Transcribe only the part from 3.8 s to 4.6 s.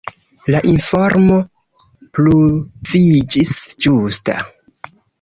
ĝusta.